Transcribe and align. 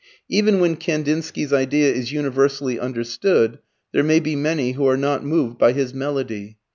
Even 0.27 0.59
when 0.59 0.77
Kandinsky's 0.77 1.53
idea 1.53 1.93
is 1.93 2.11
universally 2.11 2.79
understood 2.79 3.59
there 3.91 4.01
may 4.01 4.19
be 4.19 4.35
many 4.35 4.71
who 4.71 4.87
are 4.87 4.97
not 4.97 5.23
moved 5.23 5.59
by 5.59 5.73
his 5.73 5.93
melody. 5.93 6.57